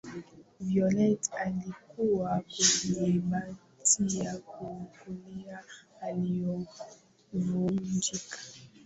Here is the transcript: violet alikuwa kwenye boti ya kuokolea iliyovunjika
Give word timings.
violet 0.59 1.29
alikuwa 1.39 2.41
kwenye 2.49 3.19
boti 3.99 4.19
ya 4.19 4.37
kuokolea 4.39 5.63
iliyovunjika 6.17 8.17